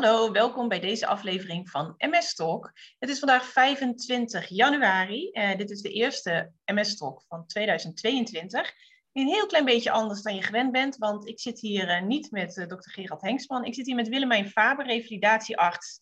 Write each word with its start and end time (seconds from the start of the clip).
Hallo, 0.00 0.32
welkom 0.32 0.68
bij 0.68 0.80
deze 0.80 1.06
aflevering 1.06 1.70
van 1.70 1.94
MS 1.96 2.34
Talk. 2.34 2.72
Het 2.98 3.10
is 3.10 3.18
vandaag 3.18 3.44
25 3.44 4.48
januari. 4.48 5.30
Uh, 5.32 5.56
dit 5.56 5.70
is 5.70 5.80
de 5.80 5.92
eerste 5.92 6.52
MS 6.64 6.96
Talk 6.96 7.22
van 7.28 7.46
2022. 7.46 8.72
Een 9.12 9.26
heel 9.26 9.46
klein 9.46 9.64
beetje 9.64 9.90
anders 9.90 10.22
dan 10.22 10.34
je 10.34 10.42
gewend 10.42 10.72
bent, 10.72 10.96
want 10.96 11.28
ik 11.28 11.40
zit 11.40 11.60
hier 11.60 11.88
uh, 11.88 12.02
niet 12.02 12.30
met 12.30 12.56
uh, 12.56 12.66
dokter 12.66 12.92
Gerald 12.92 13.22
Hengsman. 13.22 13.64
Ik 13.64 13.74
zit 13.74 13.86
hier 13.86 13.94
met 13.94 14.08
Willemijn 14.08 14.48
Faber, 14.48 14.86
revalidatiearts 14.86 16.00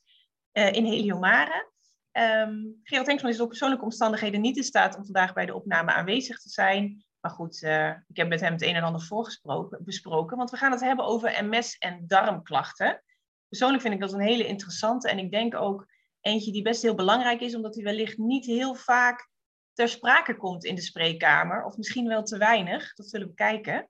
in 0.52 0.84
Heliomare. 0.84 1.70
Um, 2.12 2.80
Gerald 2.82 3.06
Hengsman 3.06 3.30
is 3.30 3.36
door 3.36 3.48
persoonlijke 3.48 3.84
omstandigheden 3.84 4.40
niet 4.40 4.56
in 4.56 4.64
staat 4.64 4.96
om 4.96 5.04
vandaag 5.04 5.32
bij 5.32 5.46
de 5.46 5.54
opname 5.54 5.92
aanwezig 5.92 6.40
te 6.40 6.48
zijn. 6.48 7.04
Maar 7.20 7.30
goed, 7.30 7.62
ik 8.08 8.16
heb 8.16 8.28
met 8.28 8.40
hem 8.40 8.52
het 8.52 8.62
een 8.62 8.74
en 8.74 8.82
ander 8.82 9.02
voorgesproken, 9.02 9.84
besproken, 9.84 10.36
want 10.36 10.50
we 10.50 10.56
gaan 10.56 10.72
het 10.72 10.80
hebben 10.80 11.04
over 11.04 11.44
MS 11.44 11.78
en 11.78 12.04
darmklachten 12.06 13.02
persoonlijk 13.48 13.82
vind 13.82 13.94
ik 13.94 14.00
dat 14.00 14.12
een 14.12 14.20
hele 14.20 14.46
interessante 14.46 15.08
en 15.08 15.18
ik 15.18 15.30
denk 15.30 15.54
ook 15.54 15.86
eentje 16.20 16.52
die 16.52 16.62
best 16.62 16.82
heel 16.82 16.94
belangrijk 16.94 17.40
is, 17.40 17.54
omdat 17.54 17.74
die 17.74 17.84
wellicht 17.84 18.18
niet 18.18 18.46
heel 18.46 18.74
vaak 18.74 19.28
ter 19.72 19.88
sprake 19.88 20.36
komt 20.36 20.64
in 20.64 20.74
de 20.74 20.80
spreekkamer, 20.80 21.64
of 21.64 21.76
misschien 21.76 22.08
wel 22.08 22.22
te 22.22 22.38
weinig. 22.38 22.94
Dat 22.94 23.08
zullen 23.08 23.28
we 23.28 23.34
kijken. 23.34 23.88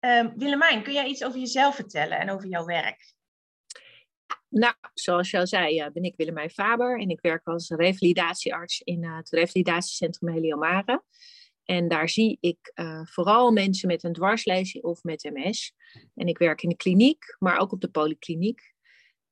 Um, 0.00 0.32
Willemijn, 0.36 0.82
kun 0.82 0.92
jij 0.92 1.06
iets 1.06 1.24
over 1.24 1.38
jezelf 1.38 1.74
vertellen 1.74 2.18
en 2.18 2.30
over 2.30 2.48
jouw 2.48 2.64
werk? 2.64 3.14
Nou, 4.48 4.74
zoals 4.94 5.30
je 5.30 5.38
al 5.38 5.46
zei, 5.46 5.90
ben 5.90 6.02
ik 6.02 6.16
Willemijn 6.16 6.50
Faber 6.50 7.00
en 7.00 7.08
ik 7.08 7.20
werk 7.20 7.46
als 7.46 7.68
revalidatiearts 7.68 8.80
in 8.80 9.04
eh, 9.04 9.16
het 9.16 9.30
revalidatiecentrum 9.30 10.32
Heliomare. 10.32 11.02
En 11.64 11.88
daar 11.88 12.08
zie 12.08 12.38
ik 12.40 12.72
uh, 12.74 13.00
vooral 13.04 13.50
mensen 13.50 13.88
met 13.88 14.04
een 14.04 14.12
dwarslesie 14.12 14.82
of 14.82 15.02
met 15.02 15.30
MS. 15.32 15.72
En 16.14 16.26
ik 16.26 16.38
werk 16.38 16.62
in 16.62 16.68
de 16.68 16.76
kliniek, 16.76 17.36
maar 17.38 17.58
ook 17.58 17.72
op 17.72 17.80
de 17.80 17.90
polykliniek. 17.90 18.74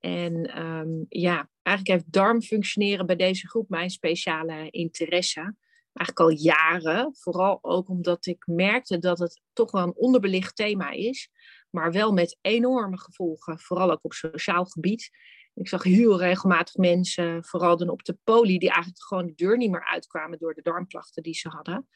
En 0.00 0.62
um, 0.62 1.06
ja, 1.08 1.50
eigenlijk 1.62 1.98
heeft 1.98 2.12
darmfunctioneren 2.12 3.06
bij 3.06 3.16
deze 3.16 3.48
groep 3.48 3.68
mijn 3.68 3.90
speciale 3.90 4.70
interesse. 4.70 5.54
Eigenlijk 5.92 6.20
al 6.20 6.30
jaren. 6.30 7.16
Vooral 7.16 7.58
ook 7.62 7.88
omdat 7.88 8.26
ik 8.26 8.46
merkte 8.46 8.98
dat 8.98 9.18
het 9.18 9.40
toch 9.52 9.70
wel 9.70 9.82
een 9.82 9.96
onderbelicht 9.96 10.56
thema 10.56 10.90
is. 10.90 11.30
Maar 11.70 11.92
wel 11.92 12.12
met 12.12 12.38
enorme 12.40 12.98
gevolgen. 12.98 13.58
Vooral 13.58 13.90
ook 13.90 14.04
op 14.04 14.12
sociaal 14.12 14.64
gebied. 14.64 15.10
Ik 15.54 15.68
zag 15.68 15.82
heel 15.82 16.18
regelmatig 16.18 16.74
mensen, 16.74 17.44
vooral 17.44 17.76
dan 17.76 17.88
op 17.88 18.04
de 18.04 18.18
poli, 18.24 18.58
die 18.58 18.70
eigenlijk 18.70 19.04
gewoon 19.04 19.26
de 19.26 19.34
deur 19.34 19.56
niet 19.56 19.70
meer 19.70 19.84
uitkwamen 19.84 20.38
door 20.38 20.54
de 20.54 20.62
darmklachten 20.62 21.22
die 21.22 21.34
ze 21.34 21.48
hadden. 21.48 21.88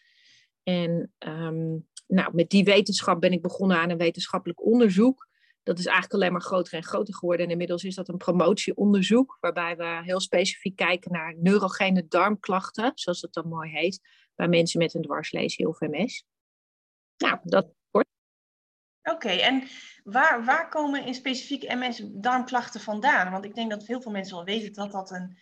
En 0.62 1.12
um, 1.18 1.88
nou, 2.06 2.34
met 2.34 2.50
die 2.50 2.64
wetenschap 2.64 3.20
ben 3.20 3.32
ik 3.32 3.42
begonnen 3.42 3.76
aan 3.76 3.90
een 3.90 3.98
wetenschappelijk 3.98 4.64
onderzoek 4.64 5.28
dat 5.62 5.78
is 5.78 5.84
eigenlijk 5.84 6.14
alleen 6.14 6.33
maar 6.33 6.41
groter 6.41 6.75
en 6.75 6.84
groter 6.84 7.14
geworden. 7.14 7.47
En 7.47 7.53
inmiddels 7.53 7.84
is 7.84 7.94
dat 7.94 8.08
een 8.08 8.16
promotieonderzoek, 8.16 9.36
waarbij 9.41 9.77
we 9.77 10.00
heel 10.02 10.20
specifiek 10.20 10.77
kijken 10.77 11.12
naar 11.12 11.34
neurogene 11.36 12.06
darmklachten, 12.08 12.92
zoals 12.94 13.20
het 13.20 13.33
dan 13.33 13.48
mooi 13.48 13.70
heet, 13.70 14.00
bij 14.34 14.48
mensen 14.48 14.78
met 14.78 14.94
een 14.94 15.02
dwarslesie 15.02 15.69
of 15.69 15.80
MS. 15.80 16.25
Nou, 17.17 17.39
dat 17.42 17.72
kort. 17.91 18.06
Oké, 19.02 19.28
en 19.28 19.69
waar, 20.05 20.44
waar 20.44 20.69
komen 20.69 21.05
in 21.05 21.14
specifiek 21.14 21.62
MS 21.62 22.02
darmklachten 22.12 22.80
vandaan? 22.80 23.30
Want 23.30 23.45
ik 23.45 23.55
denk 23.55 23.70
dat 23.70 23.86
heel 23.86 24.02
veel 24.02 24.12
mensen 24.12 24.36
wel 24.36 24.45
weten 24.45 24.72
dat 24.72 24.92
dat 24.92 25.11
een, 25.11 25.39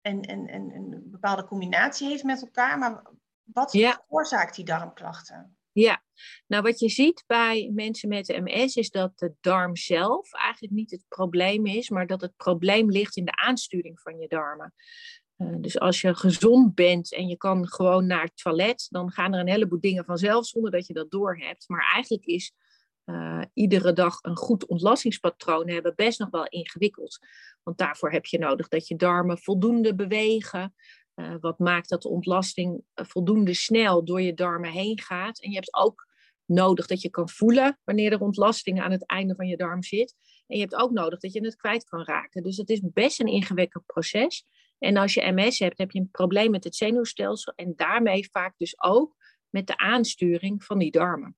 een, 0.00 0.30
een, 0.30 0.54
een, 0.54 0.74
een 0.74 1.02
bepaalde 1.10 1.44
combinatie 1.44 2.08
heeft 2.08 2.24
met 2.24 2.40
elkaar. 2.40 2.78
Maar 2.78 3.02
wat 3.42 3.72
ja. 3.72 4.02
veroorzaakt 4.06 4.54
die 4.54 4.64
darmklachten? 4.64 5.57
Ja, 5.80 6.02
nou 6.46 6.62
wat 6.62 6.78
je 6.78 6.88
ziet 6.88 7.24
bij 7.26 7.70
mensen 7.74 8.08
met 8.08 8.26
MS 8.26 8.76
is 8.76 8.90
dat 8.90 9.18
de 9.18 9.32
darm 9.40 9.76
zelf 9.76 10.32
eigenlijk 10.32 10.74
niet 10.74 10.90
het 10.90 11.04
probleem 11.08 11.66
is, 11.66 11.90
maar 11.90 12.06
dat 12.06 12.20
het 12.20 12.36
probleem 12.36 12.90
ligt 12.90 13.16
in 13.16 13.24
de 13.24 13.36
aansturing 13.36 14.00
van 14.00 14.18
je 14.18 14.28
darmen. 14.28 14.74
Uh, 15.36 15.56
dus 15.60 15.78
als 15.78 16.00
je 16.00 16.14
gezond 16.14 16.74
bent 16.74 17.14
en 17.14 17.28
je 17.28 17.36
kan 17.36 17.68
gewoon 17.68 18.06
naar 18.06 18.22
het 18.22 18.36
toilet, 18.36 18.86
dan 18.90 19.10
gaan 19.10 19.34
er 19.34 19.40
een 19.40 19.48
heleboel 19.48 19.80
dingen 19.80 20.04
vanzelf 20.04 20.46
zonder 20.46 20.70
dat 20.70 20.86
je 20.86 20.92
dat 20.92 21.10
doorhebt. 21.10 21.68
Maar 21.68 21.92
eigenlijk 21.92 22.24
is 22.24 22.52
uh, 23.04 23.42
iedere 23.52 23.92
dag 23.92 24.18
een 24.22 24.36
goed 24.36 24.66
ontlastingspatroon 24.66 25.68
hebben 25.68 25.92
best 25.96 26.18
nog 26.18 26.30
wel 26.30 26.46
ingewikkeld. 26.46 27.18
Want 27.62 27.78
daarvoor 27.78 28.10
heb 28.10 28.26
je 28.26 28.38
nodig 28.38 28.68
dat 28.68 28.88
je 28.88 28.96
darmen 28.96 29.38
voldoende 29.38 29.94
bewegen, 29.94 30.74
uh, 31.18 31.34
wat 31.40 31.58
maakt 31.58 31.88
dat 31.88 32.02
de 32.02 32.08
ontlasting 32.08 32.82
eh, 32.94 33.04
voldoende 33.06 33.54
snel 33.54 34.04
door 34.04 34.20
je 34.20 34.34
darmen 34.34 34.70
heen 34.70 35.00
gaat. 35.00 35.40
En 35.40 35.50
je 35.50 35.54
hebt 35.54 35.74
ook 35.74 36.06
nodig 36.44 36.86
dat 36.86 37.00
je 37.00 37.10
kan 37.10 37.28
voelen 37.28 37.78
wanneer 37.84 38.12
er 38.12 38.20
ontlasting 38.20 38.80
aan 38.80 38.90
het 38.90 39.06
einde 39.06 39.34
van 39.34 39.46
je 39.46 39.56
darm 39.56 39.82
zit. 39.82 40.14
En 40.46 40.56
je 40.56 40.62
hebt 40.62 40.74
ook 40.74 40.90
nodig 40.90 41.20
dat 41.20 41.32
je 41.32 41.44
het 41.44 41.56
kwijt 41.56 41.84
kan 41.84 42.04
raken. 42.04 42.42
Dus 42.42 42.56
het 42.56 42.70
is 42.70 42.80
best 42.92 43.20
een 43.20 43.26
ingewikkeld 43.26 43.86
proces. 43.86 44.46
En 44.78 44.96
als 44.96 45.14
je 45.14 45.32
MS 45.32 45.58
hebt, 45.58 45.78
heb 45.78 45.90
je 45.90 45.98
een 46.00 46.10
probleem 46.10 46.50
met 46.50 46.64
het 46.64 46.76
zenuwstelsel 46.76 47.52
en 47.56 47.72
daarmee 47.76 48.28
vaak 48.30 48.54
dus 48.56 48.82
ook 48.82 49.16
met 49.48 49.66
de 49.66 49.76
aansturing 49.76 50.64
van 50.64 50.78
die 50.78 50.90
darmen. 50.90 51.36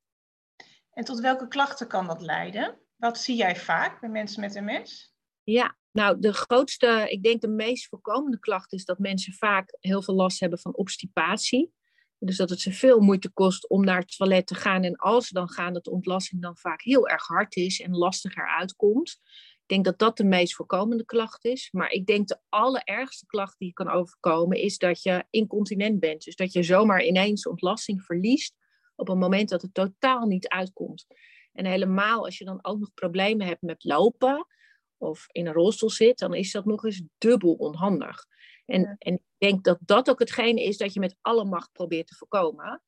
En 0.93 1.05
tot 1.05 1.21
welke 1.21 1.49
klachten 1.49 1.89
kan 1.89 2.07
dat 2.07 2.21
leiden? 2.21 2.79
Wat 2.97 3.19
zie 3.19 3.37
jij 3.37 3.57
vaak 3.57 4.01
bij 4.01 4.11
mensen 4.11 4.41
met 4.41 4.55
MS? 4.55 5.15
Ja, 5.43 5.79
nou, 5.93 6.21
de 6.21 6.33
grootste, 6.33 7.07
ik 7.09 7.23
denk 7.23 7.41
de 7.41 7.49
meest 7.49 7.89
voorkomende 7.89 8.39
klacht 8.39 8.73
is 8.73 8.85
dat 8.85 8.99
mensen 8.99 9.33
vaak 9.33 9.77
heel 9.81 10.03
veel 10.03 10.15
last 10.15 10.41
hebben 10.41 10.59
van 10.59 10.77
obstipatie. 10.77 11.73
Dus 12.19 12.37
dat 12.37 12.51
het 12.51 12.61
ze 12.61 12.73
veel 12.73 13.01
moeite 13.01 13.31
kost 13.31 13.69
om 13.69 13.85
naar 13.85 13.99
het 13.99 14.17
toilet 14.17 14.47
te 14.47 14.55
gaan. 14.55 14.83
En 14.83 14.97
als 14.97 15.27
ze 15.27 15.35
dan 15.35 15.49
gaan, 15.49 15.73
dat 15.73 15.85
de 15.85 15.91
ontlasting 15.91 16.43
dan 16.43 16.57
vaak 16.57 16.83
heel 16.83 17.09
erg 17.09 17.27
hard 17.27 17.57
is 17.57 17.81
en 17.81 17.97
lastiger 17.97 18.49
uitkomt. 18.49 19.11
Ik 19.63 19.77
denk 19.77 19.85
dat 19.85 19.99
dat 19.99 20.17
de 20.17 20.25
meest 20.25 20.55
voorkomende 20.55 21.05
klacht 21.05 21.45
is. 21.45 21.69
Maar 21.73 21.91
ik 21.91 22.07
denk 22.07 22.29
de 22.29 22.39
allerergste 22.49 23.27
klacht 23.27 23.59
die 23.59 23.69
je 23.69 23.75
kan 23.75 23.91
overkomen 23.91 24.59
is 24.59 24.79
dat 24.79 25.03
je 25.03 25.25
incontinent 25.31 26.01
bent. 26.01 26.25
Dus 26.25 26.37
dat 26.37 26.53
je 26.53 26.63
zomaar 26.63 27.05
ineens 27.05 27.47
ontlasting 27.47 28.03
verliest 28.03 28.55
op 28.97 29.09
een 29.09 29.19
moment 29.19 29.49
dat 29.49 29.63
het 29.63 29.75
totaal 29.75 30.27
niet 30.27 30.49
uitkomt. 30.49 31.07
En 31.53 31.67
helemaal 31.67 32.25
als 32.25 32.39
je 32.39 32.45
dan 32.45 32.65
ook 32.65 32.79
nog 32.79 32.95
problemen 32.95 33.47
hebt 33.47 33.63
met 33.63 33.85
lopen 33.85 34.47
of 35.01 35.27
in 35.33 35.47
een 35.47 35.53
rolstoel 35.53 35.91
zit, 35.91 36.19
dan 36.19 36.35
is 36.35 36.53
dat 36.53 36.65
nog 36.65 36.85
eens 36.85 37.03
dubbel 37.19 37.53
onhandig. 37.53 38.27
En, 38.67 38.97
en 38.99 39.15
ik 39.15 39.21
denk 39.39 39.65
dat 39.65 39.79
dat 39.81 40.11
ook 40.11 40.19
hetgene 40.19 40.63
is 40.63 40.77
dat 40.77 40.93
je 40.93 41.01
met 41.01 41.17
alle 41.21 41.45
macht 41.45 41.73
probeert 41.73 42.07
te 42.07 42.15
voorkomen. 42.15 42.83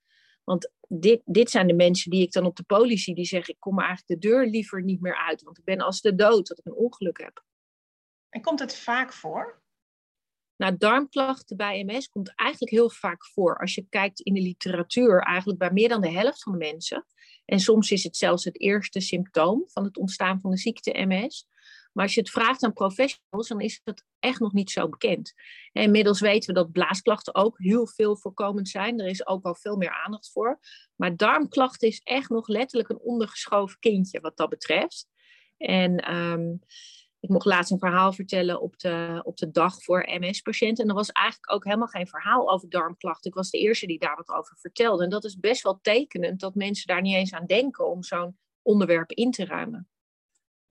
Want 0.44 0.70
dit, 0.88 1.22
dit 1.24 1.50
zijn 1.50 1.66
de 1.66 1.74
mensen 1.74 2.10
die 2.10 2.22
ik 2.22 2.32
dan 2.32 2.46
op 2.46 2.56
de 2.56 2.62
politie 2.62 3.14
die 3.14 3.24
zeggen: 3.24 3.54
ik 3.54 3.60
kom 3.60 3.78
eigenlijk 3.78 4.20
de 4.20 4.28
deur 4.28 4.46
liever 4.46 4.82
niet 4.82 5.00
meer 5.00 5.16
uit, 5.16 5.42
want 5.42 5.58
ik 5.58 5.64
ben 5.64 5.80
als 5.80 6.00
de 6.00 6.14
dood 6.14 6.46
dat 6.46 6.58
ik 6.58 6.66
een 6.66 6.74
ongeluk 6.74 7.18
heb. 7.18 7.44
En 8.28 8.42
komt 8.42 8.58
het 8.58 8.76
vaak 8.76 9.12
voor? 9.12 9.62
Nou, 10.56 10.76
darmklachten 10.76 11.56
bij 11.56 11.84
MS 11.84 12.08
komt 12.08 12.34
eigenlijk 12.34 12.72
heel 12.72 12.90
vaak 12.90 13.26
voor. 13.26 13.58
Als 13.58 13.74
je 13.74 13.86
kijkt 13.88 14.20
in 14.20 14.34
de 14.34 14.40
literatuur, 14.40 15.20
eigenlijk 15.20 15.58
bij 15.58 15.70
meer 15.70 15.88
dan 15.88 16.00
de 16.00 16.10
helft 16.10 16.42
van 16.42 16.52
de 16.52 16.58
mensen. 16.58 17.06
En 17.44 17.60
soms 17.60 17.90
is 17.90 18.02
het 18.02 18.16
zelfs 18.16 18.44
het 18.44 18.60
eerste 18.60 19.00
symptoom 19.00 19.62
van 19.66 19.84
het 19.84 19.96
ontstaan 19.96 20.40
van 20.40 20.50
de 20.50 20.56
ziekte 20.56 21.04
MS. 21.06 21.46
Maar 21.92 22.04
als 22.04 22.14
je 22.14 22.20
het 22.20 22.30
vraagt 22.30 22.62
aan 22.62 22.72
professionals, 22.72 23.48
dan 23.48 23.60
is 23.60 23.80
het 23.84 24.04
echt 24.18 24.40
nog 24.40 24.52
niet 24.52 24.70
zo 24.70 24.88
bekend. 24.88 25.32
En 25.72 25.82
inmiddels 25.82 26.20
weten 26.20 26.54
we 26.54 26.60
dat 26.60 26.72
blaasklachten 26.72 27.34
ook 27.34 27.58
heel 27.58 27.86
veel 27.86 28.16
voorkomend 28.16 28.68
zijn. 28.68 29.00
Er 29.00 29.08
is 29.08 29.26
ook 29.26 29.44
al 29.44 29.54
veel 29.54 29.76
meer 29.76 30.02
aandacht 30.04 30.30
voor. 30.32 30.60
Maar 30.96 31.16
darmklachten 31.16 31.88
is 31.88 32.00
echt 32.04 32.28
nog 32.28 32.48
letterlijk 32.48 32.90
een 32.90 33.00
ondergeschoven 33.00 33.78
kindje 33.78 34.20
wat 34.20 34.36
dat 34.36 34.48
betreft. 34.48 35.06
En 35.56 36.14
um, 36.14 36.60
ik 37.22 37.28
mocht 37.28 37.46
laatst 37.46 37.70
een 37.70 37.78
verhaal 37.78 38.12
vertellen 38.12 38.60
op 38.60 38.78
de, 38.78 39.20
op 39.24 39.36
de 39.36 39.50
dag 39.50 39.82
voor 39.82 40.08
MS-patiënten. 40.20 40.84
En 40.84 40.90
er 40.90 40.96
was 40.96 41.10
eigenlijk 41.12 41.52
ook 41.52 41.64
helemaal 41.64 41.86
geen 41.86 42.06
verhaal 42.06 42.50
over 42.50 42.68
darmklachten. 42.68 43.30
Ik 43.30 43.36
was 43.36 43.50
de 43.50 43.58
eerste 43.58 43.86
die 43.86 43.98
daar 43.98 44.16
wat 44.16 44.28
over 44.28 44.56
vertelde. 44.58 45.04
En 45.04 45.10
dat 45.10 45.24
is 45.24 45.38
best 45.38 45.62
wel 45.62 45.78
tekenend 45.82 46.40
dat 46.40 46.54
mensen 46.54 46.86
daar 46.86 47.00
niet 47.00 47.14
eens 47.14 47.32
aan 47.32 47.46
denken 47.46 47.88
om 47.88 48.02
zo'n 48.02 48.38
onderwerp 48.62 49.10
in 49.12 49.30
te 49.30 49.44
ruimen. 49.44 49.91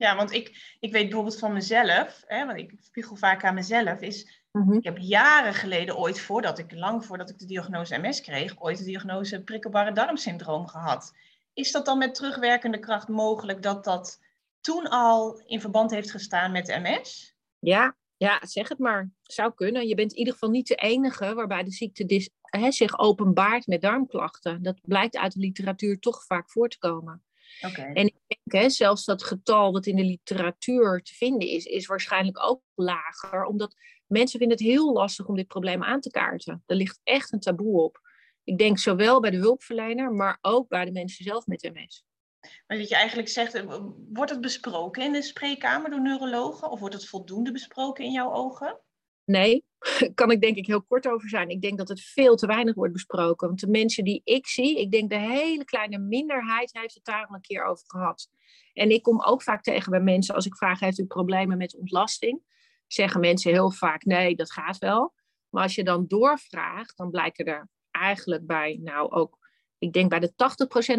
Ja, 0.02 0.16
want 0.16 0.32
ik, 0.32 0.76
ik 0.80 0.92
weet 0.92 1.04
bijvoorbeeld 1.04 1.38
van 1.38 1.52
mezelf, 1.52 2.22
hè, 2.26 2.46
want 2.46 2.58
ik 2.58 2.74
spiegel 2.80 3.16
vaak 3.16 3.44
aan 3.44 3.54
mezelf, 3.54 4.00
is 4.00 4.44
mhm. 4.52 4.72
ik 4.72 4.84
heb 4.84 4.98
jaren 4.98 5.54
geleden 5.54 5.96
ooit, 5.96 6.20
voordat 6.20 6.58
ik, 6.58 6.72
lang 6.72 7.04
voordat 7.04 7.30
ik 7.30 7.38
de 7.38 7.46
diagnose 7.46 7.98
MS 7.98 8.20
kreeg, 8.20 8.60
ooit 8.60 8.78
de 8.78 8.84
diagnose 8.84 9.42
prikkelbare 9.42 9.92
darmsyndroom 9.92 10.66
gehad. 10.66 11.12
Is 11.52 11.72
dat 11.72 11.84
dan 11.84 11.98
met 11.98 12.14
terugwerkende 12.14 12.78
kracht 12.78 13.08
mogelijk 13.08 13.62
dat 13.62 13.84
dat 13.84 14.20
toen 14.60 14.88
al 14.88 15.42
in 15.46 15.60
verband 15.60 15.90
heeft 15.90 16.10
gestaan 16.10 16.52
met 16.52 16.66
MS? 16.66 17.36
Ja, 17.58 17.96
ja, 18.16 18.46
zeg 18.46 18.68
het 18.68 18.78
maar. 18.78 19.10
Zou 19.22 19.52
kunnen. 19.54 19.86
Je 19.86 19.94
bent 19.94 20.12
in 20.12 20.18
ieder 20.18 20.32
geval 20.32 20.50
niet 20.50 20.66
de 20.66 20.74
enige 20.74 21.34
waarbij 21.34 21.64
de 21.64 21.72
ziekte 21.72 22.30
hè, 22.42 22.72
zich 22.72 22.98
openbaart 22.98 23.66
met 23.66 23.80
darmklachten. 23.80 24.62
Dat 24.62 24.80
blijkt 24.82 25.16
uit 25.16 25.32
de 25.32 25.40
literatuur 25.40 25.98
toch 25.98 26.24
vaak 26.24 26.50
voor 26.50 26.68
te 26.68 26.78
komen. 26.78 27.22
En 27.60 28.06
ik 28.06 28.16
denk, 28.26 28.62
hè, 28.62 28.70
zelfs 28.70 29.04
dat 29.04 29.22
getal 29.22 29.72
wat 29.72 29.86
in 29.86 29.96
de 29.96 30.04
literatuur 30.04 31.02
te 31.02 31.14
vinden 31.14 31.48
is, 31.48 31.64
is 31.64 31.86
waarschijnlijk 31.86 32.44
ook 32.44 32.62
lager, 32.74 33.44
omdat 33.44 33.74
mensen 34.06 34.38
vinden 34.38 34.58
het 34.58 34.66
heel 34.66 34.92
lastig 34.92 35.26
om 35.26 35.36
dit 35.36 35.46
probleem 35.46 35.82
aan 35.82 36.00
te 36.00 36.10
kaarten. 36.10 36.62
Er 36.66 36.76
ligt 36.76 37.00
echt 37.02 37.32
een 37.32 37.40
taboe 37.40 37.82
op. 37.82 38.00
Ik 38.44 38.58
denk 38.58 38.78
zowel 38.78 39.20
bij 39.20 39.30
de 39.30 39.36
hulpverlener, 39.36 40.12
maar 40.12 40.38
ook 40.40 40.68
bij 40.68 40.84
de 40.84 40.92
mensen 40.92 41.24
zelf 41.24 41.46
met 41.46 41.70
MS. 41.74 42.04
Maar 42.66 42.78
wat 42.78 42.88
je 42.88 42.94
eigenlijk 42.94 43.28
zegt, 43.28 43.54
eh, 43.54 43.80
wordt 44.12 44.30
het 44.30 44.40
besproken 44.40 45.02
in 45.02 45.12
de 45.12 45.22
spreekkamer 45.22 45.90
door 45.90 46.02
neurologen? 46.02 46.70
Of 46.70 46.80
wordt 46.80 46.94
het 46.94 47.08
voldoende 47.08 47.52
besproken 47.52 48.04
in 48.04 48.12
jouw 48.12 48.32
ogen? 48.32 48.80
Nee, 49.24 49.64
kan 50.14 50.30
ik 50.30 50.40
denk 50.40 50.56
ik 50.56 50.66
heel 50.66 50.82
kort 50.82 51.08
over 51.08 51.28
zijn. 51.28 51.48
Ik 51.48 51.62
denk 51.62 51.78
dat 51.78 51.88
het 51.88 52.00
veel 52.00 52.36
te 52.36 52.46
weinig 52.46 52.74
wordt 52.74 52.92
besproken. 52.92 53.46
Want 53.48 53.60
de 53.60 53.70
mensen 53.70 54.04
die 54.04 54.20
ik 54.24 54.46
zie, 54.46 54.80
ik 54.80 54.90
denk 54.90 55.10
de 55.10 55.18
hele 55.18 55.64
kleine 55.64 55.98
minderheid 55.98 56.72
heeft 56.72 56.94
het 56.94 57.04
daar 57.04 57.26
al 57.26 57.34
een 57.34 57.40
keer 57.40 57.64
over 57.64 57.84
gehad. 57.86 58.28
En 58.72 58.90
ik 58.90 59.02
kom 59.02 59.22
ook 59.22 59.42
vaak 59.42 59.62
tegen 59.62 59.90
bij 59.90 60.00
mensen, 60.00 60.34
als 60.34 60.46
ik 60.46 60.56
vraag, 60.56 60.80
heeft 60.80 60.98
u 60.98 61.04
problemen 61.04 61.58
met 61.58 61.76
ontlasting? 61.76 62.42
Zeggen 62.86 63.20
mensen 63.20 63.52
heel 63.52 63.70
vaak, 63.70 64.04
nee, 64.04 64.36
dat 64.36 64.52
gaat 64.52 64.78
wel. 64.78 65.14
Maar 65.48 65.62
als 65.62 65.74
je 65.74 65.84
dan 65.84 66.06
doorvraagt, 66.06 66.96
dan 66.96 67.10
blijken 67.10 67.44
er 67.44 67.68
eigenlijk 67.90 68.46
bij, 68.46 68.78
nou 68.82 69.10
ook, 69.10 69.41
ik 69.82 69.92
denk 69.92 70.10
bij 70.10 70.18
de 70.18 70.32
80% 70.32 70.34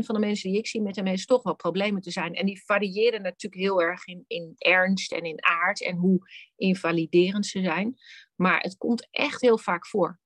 van 0.06 0.16
de 0.16 0.20
mensen 0.20 0.50
die 0.50 0.60
ik 0.60 0.68
zie 0.68 0.82
met 0.82 0.96
MS 0.96 1.26
toch 1.26 1.44
wel 1.44 1.56
problemen 1.56 2.02
te 2.02 2.12
zijn. 2.12 2.34
En 2.34 2.46
die 2.46 2.64
variëren 2.66 3.22
natuurlijk 3.22 3.62
heel 3.62 3.82
erg 3.82 4.06
in, 4.06 4.24
in 4.28 4.54
ernst 4.58 5.12
en 5.12 5.24
in 5.24 5.44
aard 5.44 5.84
en 5.84 5.96
hoe 5.96 6.20
invaliderend 6.56 7.46
ze 7.46 7.62
zijn. 7.62 7.96
Maar 8.36 8.60
het 8.60 8.78
komt 8.78 9.08
echt 9.12 9.42
heel 9.42 9.58
vaak 9.58 9.88
voor. 9.88 10.20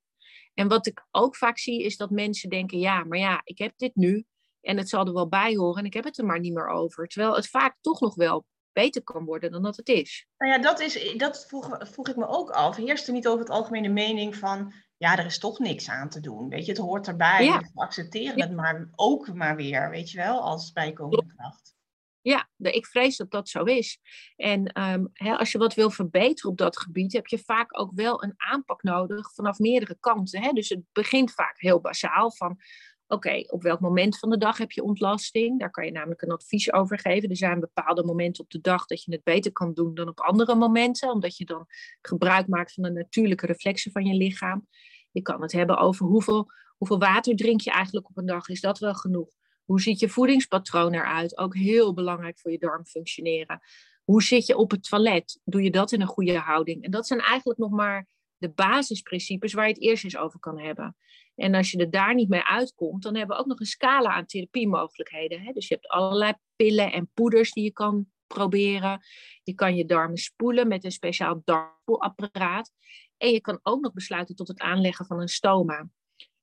En 0.53 0.67
wat 0.67 0.87
ik 0.87 1.05
ook 1.11 1.35
vaak 1.35 1.57
zie 1.57 1.83
is 1.83 1.97
dat 1.97 2.09
mensen 2.09 2.49
denken, 2.49 2.79
ja, 2.79 3.03
maar 3.03 3.17
ja, 3.17 3.41
ik 3.43 3.57
heb 3.57 3.73
dit 3.75 3.95
nu 3.95 4.25
en 4.61 4.77
het 4.77 4.89
zal 4.89 5.05
er 5.05 5.13
wel 5.13 5.29
bij 5.29 5.55
horen 5.55 5.79
en 5.79 5.85
ik 5.85 5.93
heb 5.93 6.03
het 6.03 6.17
er 6.17 6.25
maar 6.25 6.39
niet 6.39 6.53
meer 6.53 6.67
over. 6.67 7.07
Terwijl 7.07 7.35
het 7.35 7.49
vaak 7.49 7.77
toch 7.81 7.99
nog 7.99 8.15
wel 8.15 8.45
beter 8.71 9.03
kan 9.03 9.25
worden 9.25 9.51
dan 9.51 9.63
dat 9.63 9.75
het 9.75 9.89
is. 9.89 10.27
Nou 10.37 10.51
ja, 10.51 10.59
dat, 10.59 10.79
is, 10.79 11.13
dat 11.17 11.45
vroeg, 11.47 11.77
vroeg 11.79 12.07
ik 12.07 12.15
me 12.15 12.27
ook 12.27 12.49
af. 12.49 12.75
Heerst 12.75 13.07
er 13.07 13.13
niet 13.13 13.27
over 13.27 13.39
het 13.39 13.49
algemene 13.49 13.89
mening 13.89 14.35
van, 14.35 14.73
ja, 14.97 15.17
er 15.17 15.25
is 15.25 15.39
toch 15.39 15.59
niks 15.59 15.89
aan 15.89 16.09
te 16.09 16.19
doen. 16.19 16.49
Weet 16.49 16.65
je, 16.65 16.71
het 16.71 16.81
hoort 16.81 17.07
erbij. 17.07 17.45
Ja. 17.45 17.59
We 17.59 17.81
accepteren 17.81 18.41
het 18.41 18.51
maar 18.51 18.89
ook 18.95 19.33
maar 19.33 19.55
weer, 19.55 19.89
weet 19.89 20.11
je 20.11 20.17
wel, 20.17 20.41
als 20.41 20.71
bijkomende 20.71 21.33
kracht. 21.35 21.75
Ja, 22.21 22.49
ik 22.57 22.85
vrees 22.85 23.17
dat 23.17 23.31
dat 23.31 23.49
zo 23.49 23.63
is. 23.63 23.99
En 24.35 24.81
um, 24.81 25.11
als 25.37 25.51
je 25.51 25.57
wat 25.57 25.73
wil 25.73 25.89
verbeteren 25.89 26.51
op 26.51 26.57
dat 26.57 26.79
gebied, 26.79 27.13
heb 27.13 27.27
je 27.27 27.39
vaak 27.39 27.79
ook 27.79 27.91
wel 27.95 28.23
een 28.23 28.33
aanpak 28.37 28.83
nodig 28.83 29.33
vanaf 29.33 29.59
meerdere 29.59 29.97
kanten. 29.99 30.55
Dus 30.55 30.69
het 30.69 30.81
begint 30.91 31.31
vaak 31.31 31.59
heel 31.59 31.81
basaal 31.81 32.31
van, 32.31 32.59
oké, 33.07 33.43
op 33.47 33.61
welk 33.61 33.79
moment 33.79 34.19
van 34.19 34.29
de 34.29 34.37
dag 34.37 34.57
heb 34.57 34.71
je 34.71 34.83
ontlasting? 34.83 35.59
Daar 35.59 35.71
kan 35.71 35.85
je 35.85 35.91
namelijk 35.91 36.21
een 36.21 36.31
advies 36.31 36.73
over 36.73 36.99
geven. 36.99 37.29
Er 37.29 37.37
zijn 37.37 37.59
bepaalde 37.59 38.03
momenten 38.03 38.43
op 38.43 38.49
de 38.49 38.61
dag 38.61 38.85
dat 38.85 39.03
je 39.03 39.11
het 39.11 39.23
beter 39.23 39.51
kan 39.51 39.73
doen 39.73 39.93
dan 39.93 40.07
op 40.07 40.19
andere 40.19 40.55
momenten, 40.55 41.11
omdat 41.11 41.37
je 41.37 41.45
dan 41.45 41.65
gebruik 42.01 42.47
maakt 42.47 42.73
van 42.73 42.83
de 42.83 42.91
natuurlijke 42.91 43.45
reflexen 43.45 43.91
van 43.91 44.05
je 44.05 44.13
lichaam. 44.13 44.67
Je 45.11 45.21
kan 45.21 45.41
het 45.41 45.51
hebben 45.51 45.77
over 45.77 46.05
hoeveel, 46.05 46.51
hoeveel 46.77 46.99
water 46.99 47.35
drink 47.35 47.61
je 47.61 47.71
eigenlijk 47.71 48.09
op 48.09 48.17
een 48.17 48.25
dag. 48.25 48.47
Is 48.47 48.61
dat 48.61 48.79
wel 48.79 48.93
genoeg? 48.93 49.29
Hoe 49.63 49.81
ziet 49.81 49.99
je 49.99 50.09
voedingspatroon 50.09 50.93
eruit? 50.93 51.37
Ook 51.37 51.55
heel 51.55 51.93
belangrijk 51.93 52.39
voor 52.39 52.51
je 52.51 52.57
darmfunctioneren. 52.57 53.61
Hoe 54.03 54.23
zit 54.23 54.45
je 54.45 54.57
op 54.57 54.71
het 54.71 54.83
toilet? 54.83 55.39
Doe 55.43 55.63
je 55.63 55.71
dat 55.71 55.91
in 55.91 56.01
een 56.01 56.07
goede 56.07 56.37
houding? 56.37 56.83
En 56.83 56.91
dat 56.91 57.07
zijn 57.07 57.19
eigenlijk 57.19 57.59
nog 57.59 57.71
maar 57.71 58.07
de 58.37 58.49
basisprincipes 58.49 59.53
waar 59.53 59.67
je 59.67 59.73
het 59.73 59.81
eerst 59.81 60.03
eens 60.03 60.17
over 60.17 60.39
kan 60.39 60.59
hebben. 60.59 60.95
En 61.37 61.55
als 61.55 61.71
je 61.71 61.77
er 61.77 61.89
daar 61.89 62.15
niet 62.15 62.29
mee 62.29 62.43
uitkomt, 62.43 63.03
dan 63.03 63.15
hebben 63.15 63.35
we 63.35 63.41
ook 63.41 63.47
nog 63.47 63.59
een 63.59 63.65
scala 63.65 64.09
aan 64.09 64.25
therapiemogelijkheden. 64.25 65.41
Hè? 65.41 65.51
Dus 65.51 65.67
je 65.67 65.73
hebt 65.73 65.87
allerlei 65.87 66.33
pillen 66.55 66.91
en 66.91 67.09
poeders 67.13 67.51
die 67.51 67.63
je 67.63 67.71
kan 67.71 68.07
proberen. 68.27 69.01
Je 69.43 69.53
kan 69.53 69.75
je 69.75 69.85
darmen 69.85 70.17
spoelen 70.17 70.67
met 70.67 70.83
een 70.83 70.91
speciaal 70.91 71.41
darmspoelapparaat. 71.45 72.71
En 73.17 73.31
je 73.31 73.41
kan 73.41 73.59
ook 73.63 73.81
nog 73.81 73.93
besluiten 73.93 74.35
tot 74.35 74.47
het 74.47 74.59
aanleggen 74.59 75.05
van 75.05 75.21
een 75.21 75.27
stoma. 75.27 75.89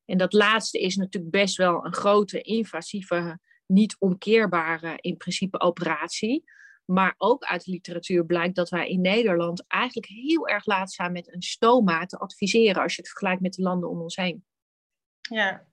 En 0.04 0.18
dat 0.18 0.32
laatste 0.32 0.80
is 0.80 0.96
natuurlijk 0.96 1.32
best 1.32 1.56
wel 1.56 1.84
een 1.84 1.94
grote, 1.94 2.40
invasieve, 2.40 3.38
niet 3.66 3.96
omkeerbare 3.98 4.98
in 5.00 5.16
principe 5.16 5.60
operatie. 5.60 6.44
Maar 6.84 7.14
ook 7.18 7.44
uit 7.44 7.64
de 7.64 7.70
literatuur 7.70 8.24
blijkt 8.26 8.56
dat 8.56 8.68
wij 8.68 8.88
in 8.88 9.00
Nederland 9.00 9.64
eigenlijk 9.66 10.06
heel 10.06 10.48
erg 10.48 10.66
laat 10.66 10.92
zijn 10.92 11.12
met 11.12 11.34
een 11.34 11.42
stoma 11.42 12.06
te 12.06 12.18
adviseren 12.18 12.82
als 12.82 12.94
je 12.94 13.00
het 13.00 13.10
vergelijkt 13.10 13.42
met 13.42 13.52
de 13.52 13.62
landen 13.62 13.90
om 13.90 14.00
ons 14.00 14.16
heen. 14.16 14.44
Ja, 15.30 15.66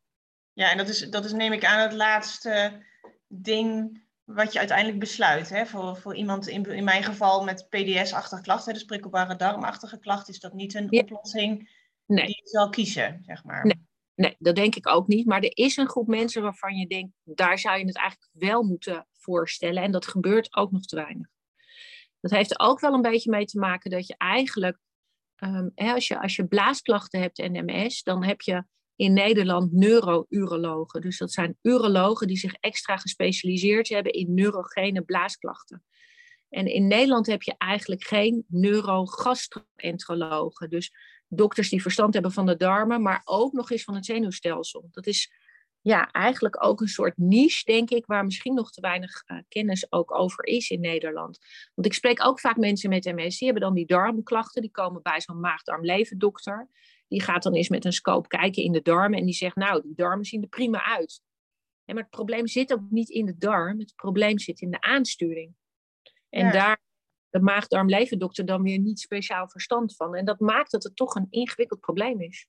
ja 0.53 0.71
en 0.71 0.77
dat 0.77 0.87
is, 0.87 1.09
dat 1.09 1.25
is 1.25 1.31
neem 1.31 1.53
ik 1.53 1.65
aan 1.65 1.79
het 1.79 1.93
laatste 1.93 2.85
ding 3.27 4.01
wat 4.23 4.53
je 4.53 4.59
uiteindelijk 4.59 4.99
besluit. 4.99 5.49
Hè? 5.49 5.65
Voor, 5.65 5.97
voor 5.97 6.15
iemand 6.15 6.47
in, 6.47 6.65
in 6.65 6.83
mijn 6.83 7.03
geval 7.03 7.43
met 7.43 7.67
PDS-achtige 7.69 8.41
klachten, 8.41 8.73
dus 8.73 8.83
prikkelbare 8.83 9.35
darmachtige 9.35 9.99
klachten, 9.99 10.33
is 10.33 10.39
dat 10.39 10.53
niet 10.53 10.73
een 10.73 10.91
oplossing 10.91 11.69
nee. 12.05 12.25
die 12.25 12.41
je 12.43 12.49
zal 12.49 12.69
kiezen, 12.69 13.21
zeg 13.25 13.43
maar. 13.43 13.65
Nee. 13.65 13.89
Nee, 14.15 14.35
dat 14.39 14.55
denk 14.55 14.75
ik 14.75 14.87
ook 14.87 15.07
niet. 15.07 15.25
Maar 15.25 15.41
er 15.41 15.57
is 15.57 15.77
een 15.77 15.89
groep 15.89 16.07
mensen 16.07 16.41
waarvan 16.41 16.75
je 16.75 16.87
denkt, 16.87 17.13
daar 17.23 17.59
zou 17.59 17.79
je 17.79 17.85
het 17.85 17.97
eigenlijk 17.97 18.31
wel 18.33 18.63
moeten 18.63 19.07
voorstellen. 19.11 19.83
En 19.83 19.91
dat 19.91 20.07
gebeurt 20.07 20.55
ook 20.55 20.71
nog 20.71 20.85
te 20.85 20.95
weinig. 20.95 21.27
Dat 22.19 22.31
heeft 22.31 22.51
er 22.51 22.59
ook 22.59 22.79
wel 22.79 22.93
een 22.93 23.01
beetje 23.01 23.29
mee 23.29 23.45
te 23.45 23.59
maken 23.59 23.91
dat 23.91 24.07
je 24.07 24.15
eigenlijk, 24.17 24.77
um, 25.43 25.71
hè, 25.75 25.93
als, 25.93 26.07
je, 26.07 26.21
als 26.21 26.35
je 26.35 26.47
blaasklachten 26.47 27.19
hebt 27.19 27.39
en 27.39 27.65
MS, 27.65 28.03
dan 28.03 28.23
heb 28.23 28.41
je 28.41 28.63
in 29.01 29.13
Nederland 29.13 29.71
neuro-urologen. 29.71 31.01
Dus 31.01 31.17
dat 31.17 31.31
zijn 31.31 31.57
urologen 31.61 32.27
die 32.27 32.37
zich 32.37 32.53
extra 32.53 32.97
gespecialiseerd 32.97 33.89
hebben 33.89 34.13
in 34.13 34.33
neurogene 34.33 35.01
blaasklachten. 35.01 35.83
En 36.49 36.65
in 36.65 36.87
Nederland 36.87 37.27
heb 37.27 37.41
je 37.41 37.55
eigenlijk 37.57 38.03
geen 38.03 38.45
neurogastroenterologen. 38.47 40.69
Dus 40.69 40.93
dokters 41.27 41.69
die 41.69 41.81
verstand 41.81 42.13
hebben 42.13 42.31
van 42.31 42.45
de 42.45 42.55
darmen, 42.55 43.01
maar 43.01 43.21
ook 43.23 43.53
nog 43.53 43.71
eens 43.71 43.83
van 43.83 43.95
het 43.95 44.05
zenuwstelsel. 44.05 44.87
Dat 44.91 45.07
is 45.07 45.31
ja, 45.81 46.11
eigenlijk 46.11 46.65
ook 46.65 46.81
een 46.81 46.87
soort 46.87 47.17
niche, 47.17 47.63
denk 47.63 47.89
ik, 47.89 48.05
waar 48.05 48.25
misschien 48.25 48.53
nog 48.53 48.71
te 48.71 48.81
weinig 48.81 49.23
uh, 49.25 49.37
kennis 49.47 49.91
ook 49.91 50.13
over 50.13 50.45
is 50.45 50.69
in 50.69 50.79
Nederland. 50.79 51.39
Want 51.75 51.87
ik 51.87 51.93
spreek 51.93 52.25
ook 52.25 52.39
vaak 52.39 52.57
mensen 52.57 52.89
met 52.89 53.05
MS, 53.05 53.37
die 53.37 53.47
hebben 53.47 53.67
dan 53.67 53.75
die 53.75 53.85
darmklachten, 53.85 54.61
die 54.61 54.71
komen 54.71 55.01
bij 55.01 55.21
zo'n 55.21 55.39
maag-darm-levendokter. 55.39 56.69
Die 57.11 57.21
gaat 57.21 57.43
dan 57.43 57.53
eens 57.53 57.69
met 57.69 57.85
een 57.85 57.93
scope 57.93 58.27
kijken 58.27 58.63
in 58.63 58.71
de 58.71 58.81
darmen 58.81 59.19
en 59.19 59.25
die 59.25 59.33
zegt, 59.33 59.55
nou, 59.55 59.81
die 59.81 59.95
darmen 59.95 60.25
zien 60.25 60.41
er 60.41 60.47
prima 60.47 60.83
uit. 60.83 61.21
En 61.85 61.95
maar 61.95 62.03
het 62.03 62.11
probleem 62.11 62.47
zit 62.47 62.73
ook 62.73 62.89
niet 62.89 63.09
in 63.09 63.25
de 63.25 63.37
darm, 63.37 63.79
het 63.79 63.95
probleem 63.95 64.39
zit 64.39 64.61
in 64.61 64.71
de 64.71 64.81
aansturing. 64.81 65.53
En 66.29 66.51
daar 66.51 66.81
de 67.29 67.39
maag-darm-levendokter 67.39 68.45
dan 68.45 68.61
weer 68.61 68.79
niet 68.79 68.99
speciaal 68.99 69.49
verstand 69.49 69.95
van. 69.95 70.15
En 70.15 70.25
dat 70.25 70.39
maakt 70.39 70.71
dat 70.71 70.83
het 70.83 70.95
toch 70.95 71.15
een 71.15 71.27
ingewikkeld 71.29 71.79
probleem 71.79 72.21
is. 72.21 72.47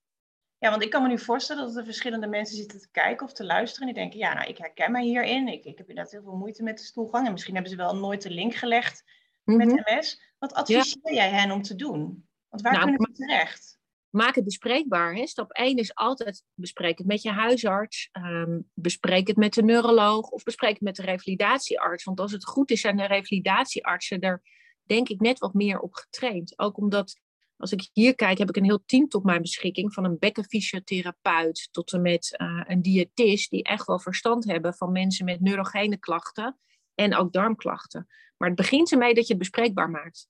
Ja, 0.59 0.71
want 0.71 0.83
ik 0.83 0.91
kan 0.91 1.03
me 1.03 1.09
nu 1.09 1.19
voorstellen 1.19 1.67
dat 1.67 1.77
er 1.77 1.85
verschillende 1.85 2.27
mensen 2.27 2.57
zitten 2.57 2.81
te 2.81 2.91
kijken 2.91 3.27
of 3.27 3.33
te 3.33 3.45
luisteren. 3.45 3.89
En 3.89 3.95
die 3.95 4.03
denken, 4.03 4.19
ja, 4.19 4.35
nou, 4.35 4.49
ik 4.49 4.59
herken 4.59 4.93
mij 4.93 5.05
hierin. 5.05 5.49
Ik, 5.49 5.65
ik 5.65 5.79
heb 5.79 5.89
inderdaad 5.89 6.13
heel 6.13 6.23
veel 6.23 6.37
moeite 6.37 6.63
met 6.63 6.79
de 6.79 6.85
stoelgang. 6.85 7.27
En 7.27 7.33
misschien 7.33 7.55
hebben 7.55 7.73
ze 7.73 7.79
wel 7.79 7.97
nooit 7.97 8.23
de 8.23 8.31
link 8.31 8.55
gelegd 8.55 9.05
met 9.45 9.69
MS. 9.69 10.17
Mhm. 10.17 10.25
Wat 10.39 10.53
adviseer 10.53 11.15
jij 11.15 11.31
hen 11.31 11.51
om 11.51 11.63
te 11.63 11.75
doen? 11.75 12.29
Want 12.49 12.63
waar 12.63 12.73
nou, 12.73 12.85
kunnen 12.85 13.09
ze 13.13 13.27
terecht? 13.27 13.81
Maak 14.13 14.35
het 14.35 14.45
bespreekbaar. 14.45 15.15
Hè? 15.15 15.27
Stap 15.27 15.51
1 15.51 15.77
is 15.77 15.95
altijd 15.95 16.45
bespreek 16.55 16.99
het 16.99 17.07
met 17.07 17.23
je 17.23 17.31
huisarts. 17.31 18.09
Um, 18.13 18.71
bespreek 18.75 19.27
het 19.27 19.37
met 19.37 19.55
de 19.55 19.63
neuroloog. 19.63 20.29
Of 20.29 20.43
bespreek 20.43 20.73
het 20.73 20.81
met 20.81 20.97
de 20.97 21.03
revalidatiearts. 21.03 22.05
Want 22.05 22.21
als 22.21 22.33
het 22.33 22.47
goed 22.47 22.71
is, 22.71 22.81
zijn 22.81 22.97
de 22.97 23.07
revalidatieartsen 23.07 24.21
er 24.21 24.43
denk 24.83 25.09
ik 25.09 25.21
net 25.21 25.39
wat 25.39 25.55
meer 25.55 25.81
op 25.81 25.95
getraind. 25.95 26.59
Ook 26.59 26.79
omdat 26.79 27.21
als 27.57 27.73
ik 27.73 27.89
hier 27.93 28.15
kijk, 28.15 28.39
heb 28.39 28.49
ik 28.49 28.57
een 28.57 28.65
heel 28.65 28.83
team 28.87 29.09
tot 29.09 29.25
mijn 29.25 29.43
beschikking. 29.43 29.93
Van 29.93 30.05
een 30.05 30.19
bekkenfysiotherapeut 30.19 31.69
tot 31.71 31.93
en 31.93 32.03
met 32.03 32.35
uh, 32.37 32.63
een 32.67 32.83
diëtist. 32.83 33.51
Die 33.51 33.63
echt 33.63 33.87
wel 33.87 34.01
verstand 34.01 34.45
hebben 34.45 34.75
van 34.75 34.93
mensen 34.93 35.25
met 35.25 35.41
neurogene 35.41 35.99
klachten. 35.99 36.59
En 36.95 37.17
ook 37.17 37.33
darmklachten. 37.33 38.07
Maar 38.37 38.49
het 38.49 38.57
begint 38.57 38.93
ermee 38.93 39.15
dat 39.15 39.27
je 39.27 39.33
het 39.33 39.43
bespreekbaar 39.43 39.91
maakt. 39.91 40.29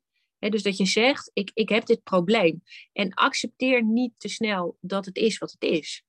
Dus 0.51 0.63
dat 0.63 0.77
je 0.77 0.87
zegt, 0.87 1.31
ik, 1.33 1.51
ik 1.55 1.69
heb 1.69 1.87
dit 1.87 2.03
probleem. 2.03 2.63
En 2.93 3.15
accepteer 3.15 3.85
niet 3.85 4.13
te 4.17 4.29
snel 4.29 4.77
dat 4.81 5.05
het 5.05 5.17
is 5.17 5.39
wat 5.39 5.51
het 5.51 5.63
is. 5.63 6.05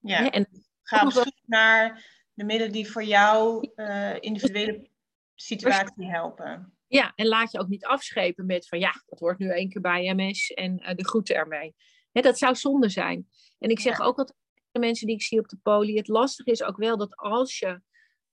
Ja, 0.00 0.30
en 0.30 0.48
ga 0.82 1.04
op 1.04 1.12
zoek 1.12 1.32
naar 1.46 2.04
de 2.34 2.44
middelen 2.44 2.72
die 2.72 2.90
voor 2.90 3.04
jouw 3.04 3.72
uh, 3.76 4.14
individuele 4.20 4.90
situatie 5.34 6.06
helpen. 6.06 6.76
Ja, 6.86 7.12
en 7.14 7.26
laat 7.26 7.52
je 7.52 7.58
ook 7.58 7.68
niet 7.68 7.84
afschepen 7.84 8.46
met 8.46 8.68
van 8.68 8.78
ja, 8.78 9.02
dat 9.06 9.20
wordt 9.20 9.38
nu 9.38 9.48
één 9.48 9.68
keer 9.68 9.80
bij 9.80 10.14
MS 10.14 10.50
en 10.50 10.82
uh, 10.82 10.94
de 10.94 11.06
groeten 11.06 11.36
ermee. 11.36 11.74
dat 12.12 12.38
zou 12.38 12.54
zonde 12.54 12.88
zijn. 12.88 13.28
En 13.58 13.70
ik 13.70 13.80
zeg 13.80 14.00
ook 14.00 14.18
altijd 14.18 14.34
de 14.70 14.78
mensen 14.78 15.06
die 15.06 15.16
ik 15.16 15.22
zie 15.22 15.38
op 15.38 15.48
de 15.48 15.58
poli, 15.62 15.96
het 15.96 16.08
lastige 16.08 16.50
is 16.50 16.62
ook 16.62 16.76
wel 16.76 16.96
dat 16.96 17.16
als 17.16 17.58
je 17.58 17.80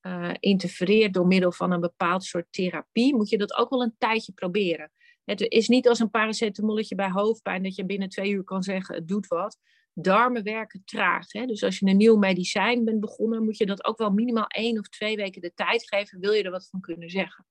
uh, 0.01 0.33
interfereert 0.39 1.13
door 1.13 1.27
middel 1.27 1.51
van 1.51 1.71
een 1.71 1.79
bepaald 1.79 2.23
soort 2.23 2.45
therapie, 2.49 3.15
moet 3.15 3.29
je 3.29 3.37
dat 3.37 3.53
ook 3.53 3.69
wel 3.69 3.81
een 3.81 3.95
tijdje 3.97 4.31
proberen. 4.31 4.91
Het 5.25 5.41
is 5.41 5.67
niet 5.67 5.87
als 5.87 5.99
een 5.99 6.09
paracetamolletje 6.09 6.95
bij 6.95 7.09
hoofdpijn 7.09 7.63
dat 7.63 7.75
je 7.75 7.85
binnen 7.85 8.09
twee 8.09 8.31
uur 8.31 8.43
kan 8.43 8.63
zeggen 8.63 8.95
het 8.95 9.07
doet 9.07 9.27
wat. 9.27 9.57
Darmen 9.93 10.43
werken 10.43 10.81
traag. 10.85 11.31
Hè? 11.31 11.45
Dus 11.45 11.63
als 11.63 11.79
je 11.79 11.85
een 11.87 11.97
nieuw 11.97 12.17
medicijn 12.17 12.85
bent 12.85 12.99
begonnen, 12.99 13.43
moet 13.43 13.57
je 13.57 13.65
dat 13.65 13.85
ook 13.85 13.97
wel 13.97 14.11
minimaal 14.11 14.47
één 14.47 14.79
of 14.79 14.87
twee 14.87 15.15
weken 15.15 15.41
de 15.41 15.53
tijd 15.53 15.87
geven, 15.87 16.19
wil 16.19 16.31
je 16.31 16.43
er 16.43 16.51
wat 16.51 16.67
van 16.69 16.79
kunnen 16.79 17.09
zeggen. 17.09 17.45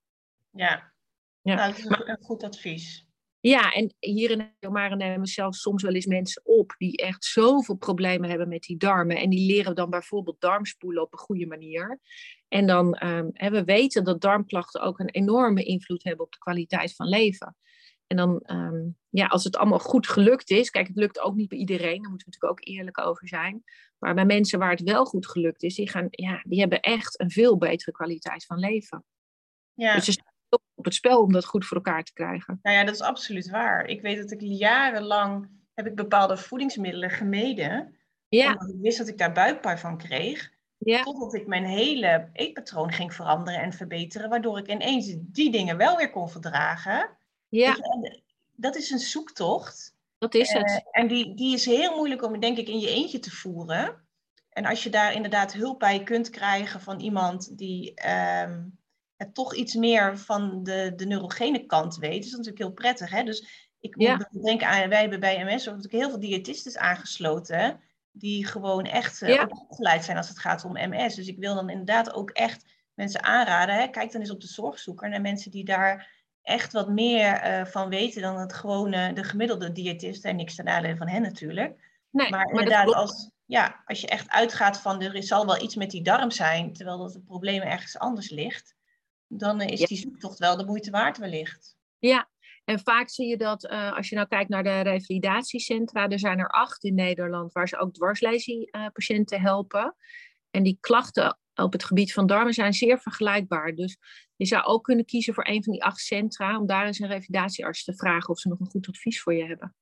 Ja, 0.51 0.93
ja. 1.41 1.55
Nou, 1.55 1.69
dat 1.69 1.77
is 1.77 1.85
een 1.85 2.17
goed 2.21 2.43
advies. 2.43 3.07
Ja, 3.45 3.71
en 3.71 3.95
hier 3.99 4.31
in 4.31 4.53
Omare 4.59 4.95
nemen 4.95 5.19
we 5.19 5.27
zelfs 5.27 5.61
soms 5.61 5.83
wel 5.83 5.93
eens 5.93 6.05
mensen 6.05 6.41
op 6.45 6.75
die 6.77 6.97
echt 6.97 7.25
zoveel 7.25 7.75
problemen 7.75 8.29
hebben 8.29 8.47
met 8.47 8.61
die 8.61 8.77
darmen. 8.77 9.17
En 9.17 9.29
die 9.29 9.45
leren 9.45 9.75
dan 9.75 9.89
bijvoorbeeld 9.89 10.41
darmspoelen 10.41 11.01
op 11.01 11.13
een 11.13 11.19
goede 11.19 11.45
manier. 11.45 11.99
En 12.47 12.67
dan 12.67 13.05
um, 13.07 13.31
we 13.31 13.63
weten 13.63 14.03
dat 14.03 14.21
darmklachten 14.21 14.81
ook 14.81 14.99
een 14.99 15.09
enorme 15.09 15.63
invloed 15.63 16.03
hebben 16.03 16.25
op 16.25 16.31
de 16.31 16.37
kwaliteit 16.37 16.95
van 16.95 17.07
leven. 17.07 17.55
En 18.07 18.17
dan, 18.17 18.39
ehm, 18.41 18.89
ja, 19.09 19.25
als 19.25 19.43
het 19.43 19.55
allemaal 19.55 19.79
goed 19.79 20.07
gelukt 20.07 20.49
is, 20.49 20.69
kijk, 20.69 20.87
het 20.87 20.97
lukt 20.97 21.19
ook 21.19 21.35
niet 21.35 21.49
bij 21.49 21.57
iedereen, 21.57 22.01
daar 22.01 22.09
moeten 22.09 22.29
we 22.29 22.37
natuurlijk 22.37 22.51
ook 22.51 22.75
eerlijk 22.75 22.99
over 22.99 23.27
zijn. 23.27 23.63
Maar 23.97 24.13
bij 24.13 24.25
mensen 24.25 24.59
waar 24.59 24.71
het 24.71 24.81
wel 24.81 25.05
goed 25.05 25.27
gelukt 25.27 25.63
is, 25.63 25.75
die, 25.75 25.89
gaan, 25.89 26.07
ja, 26.09 26.43
die 26.47 26.59
hebben 26.59 26.79
echt 26.79 27.19
een 27.19 27.31
veel 27.31 27.57
betere 27.57 27.91
kwaliteit 27.91 28.45
van 28.45 28.59
leven. 28.59 29.05
Ja. 29.73 29.95
Dus 29.95 30.07
er 30.07 30.32
op 30.75 30.85
het 30.85 30.93
spel 30.93 31.21
om 31.21 31.31
dat 31.31 31.45
goed 31.45 31.65
voor 31.65 31.77
elkaar 31.77 32.03
te 32.03 32.13
krijgen. 32.13 32.59
Nou 32.61 32.77
ja, 32.77 32.83
dat 32.83 32.93
is 32.93 33.01
absoluut 33.01 33.49
waar. 33.49 33.85
Ik 33.85 34.01
weet 34.01 34.17
dat 34.17 34.31
ik 34.31 34.41
jarenlang 34.41 35.49
heb 35.73 35.87
ik 35.87 35.95
bepaalde 35.95 36.37
voedingsmiddelen 36.37 37.09
gemeden. 37.09 37.95
Ja. 38.27 38.51
Omdat 38.51 38.69
ik 38.69 38.81
wist 38.81 38.97
dat 38.97 39.07
ik 39.07 39.17
daar 39.17 39.31
buikpijn 39.31 39.77
van 39.77 39.97
kreeg. 39.97 40.51
Ja. 40.77 41.03
Totdat 41.03 41.33
ik 41.33 41.47
mijn 41.47 41.65
hele 41.65 42.29
eetpatroon 42.33 42.91
ging 42.91 43.13
veranderen 43.13 43.61
en 43.61 43.73
verbeteren. 43.73 44.29
Waardoor 44.29 44.57
ik 44.57 44.67
ineens 44.67 45.15
die 45.17 45.51
dingen 45.51 45.77
wel 45.77 45.97
weer 45.97 46.09
kon 46.09 46.29
verdragen. 46.29 47.09
Ja. 47.49 47.77
Dat 48.55 48.75
is 48.75 48.91
een 48.91 48.99
zoektocht. 48.99 49.95
Dat 50.17 50.33
is 50.33 50.51
het. 50.51 50.69
Uh, 50.69 50.77
en 50.91 51.07
die, 51.07 51.35
die 51.35 51.53
is 51.53 51.65
heel 51.65 51.95
moeilijk 51.95 52.23
om, 52.23 52.39
denk 52.39 52.57
ik, 52.57 52.67
in 52.67 52.79
je 52.79 52.89
eentje 52.89 53.19
te 53.19 53.31
voeren. 53.31 54.01
En 54.49 54.65
als 54.65 54.83
je 54.83 54.89
daar 54.89 55.13
inderdaad 55.13 55.53
hulp 55.53 55.79
bij 55.79 56.03
kunt 56.03 56.29
krijgen 56.29 56.81
van 56.81 56.99
iemand 56.99 57.57
die 57.57 57.93
um, 58.41 58.77
het 59.17 59.33
toch 59.33 59.55
iets 59.55 59.73
meer 59.73 60.17
van 60.17 60.63
de, 60.63 60.93
de 60.95 61.05
neurogene 61.05 61.65
kant 61.65 61.97
weet, 61.97 62.23
is 62.23 62.29
dat 62.31 62.39
natuurlijk 62.39 62.57
heel 62.57 62.71
prettig. 62.73 63.09
Hè? 63.09 63.23
Dus 63.23 63.71
ik 63.79 63.95
moet 63.95 64.43
denken 64.43 64.67
aan, 64.67 64.89
wij 64.89 65.01
hebben 65.01 65.19
bij 65.19 65.43
MS 65.43 65.69
ook 65.69 65.91
heel 65.91 66.09
veel 66.09 66.19
diëtistes 66.19 66.77
aangesloten, 66.77 67.79
die 68.11 68.45
gewoon 68.45 68.85
echt 68.85 69.21
uh, 69.21 69.43
opgeleid 69.47 70.03
zijn 70.03 70.17
als 70.17 70.29
het 70.29 70.39
gaat 70.39 70.65
om 70.65 70.89
MS. 70.89 71.15
Dus 71.15 71.27
ik 71.27 71.37
wil 71.37 71.55
dan 71.55 71.69
inderdaad 71.69 72.13
ook 72.13 72.29
echt 72.29 72.65
mensen 72.93 73.23
aanraden, 73.23 73.75
hè? 73.75 73.87
kijk 73.87 74.11
dan 74.11 74.21
eens 74.21 74.31
op 74.31 74.41
de 74.41 74.47
zorgzoeker 74.47 75.09
naar 75.09 75.21
mensen 75.21 75.51
die 75.51 75.65
daar 75.65 76.21
echt 76.41 76.73
wat 76.73 76.89
meer 76.89 77.45
uh, 77.45 77.65
van 77.65 77.89
weten 77.89 78.21
dan 78.21 78.39
het 78.39 78.53
gewone, 78.53 79.13
de 79.13 79.23
gemiddelde 79.23 79.71
diëtist. 79.71 80.25
En 80.25 80.35
niks 80.35 80.55
ten 80.55 80.65
nadele 80.65 80.97
van 80.97 81.07
hen 81.07 81.21
natuurlijk. 81.21 81.91
Nee, 82.09 82.29
maar, 82.29 82.39
maar 82.39 82.49
inderdaad, 82.49 82.93
als, 82.93 83.31
ja, 83.45 83.81
als 83.85 84.01
je 84.01 84.07
echt 84.07 84.29
uitgaat 84.29 84.81
van 84.81 85.01
er 85.01 85.23
zal 85.23 85.45
wel 85.45 85.61
iets 85.61 85.75
met 85.75 85.91
die 85.91 86.03
darm 86.03 86.31
zijn, 86.31 86.73
terwijl 86.73 86.97
dat 86.97 87.13
het 87.13 87.25
probleem 87.25 87.61
ergens 87.61 87.97
anders 87.97 88.29
ligt, 88.29 88.75
dan 89.37 89.61
is 89.61 89.79
die 89.79 89.97
zoektocht 89.97 90.39
wel 90.39 90.57
de 90.57 90.65
moeite 90.65 90.91
waard 90.91 91.17
wellicht. 91.17 91.75
Ja, 91.99 92.29
en 92.65 92.79
vaak 92.79 93.09
zie 93.09 93.27
je 93.27 93.37
dat 93.37 93.63
uh, 93.63 93.95
als 93.95 94.09
je 94.09 94.15
nou 94.15 94.27
kijkt 94.27 94.49
naar 94.49 94.63
de 94.63 94.79
revalidatiecentra, 94.79 96.07
er 96.07 96.19
zijn 96.19 96.39
er 96.39 96.49
acht 96.49 96.83
in 96.83 96.95
Nederland 96.95 97.51
waar 97.51 97.67
ze 97.67 97.77
ook 97.77 97.93
dwarslesie-patiënten 97.93 99.41
helpen. 99.41 99.95
En 100.51 100.63
die 100.63 100.77
klachten 100.79 101.37
op 101.55 101.71
het 101.71 101.83
gebied 101.83 102.13
van 102.13 102.25
darmen 102.25 102.53
zijn 102.53 102.73
zeer 102.73 102.99
vergelijkbaar. 102.99 103.75
Dus 103.75 103.97
je 104.35 104.45
zou 104.45 104.63
ook 104.63 104.83
kunnen 104.83 105.05
kiezen 105.05 105.33
voor 105.33 105.47
een 105.47 105.63
van 105.63 105.73
die 105.73 105.83
acht 105.83 105.99
centra, 105.99 106.59
om 106.59 106.65
daar 106.65 106.85
eens 106.85 106.99
een 106.99 107.07
revalidatiearts 107.07 107.83
te 107.83 107.95
vragen 107.95 108.29
of 108.29 108.39
ze 108.39 108.47
nog 108.47 108.59
een 108.59 108.69
goed 108.69 108.87
advies 108.87 109.21
voor 109.21 109.33
je 109.33 109.45
hebben. 109.45 109.75